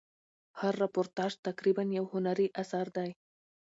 [0.59, 3.09] هر راپورتاژ تقریبآ یو هنري اثر دئ.